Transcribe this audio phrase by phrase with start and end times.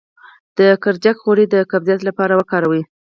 [0.57, 2.81] د کرچک غوړي د قبضیت لپاره وکاروئ